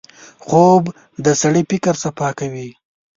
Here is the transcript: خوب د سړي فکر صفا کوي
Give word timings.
خوب 0.45 0.83
د 1.25 1.27
سړي 1.41 1.61
فکر 1.69 1.93
صفا 2.03 2.29
کوي 2.39 2.69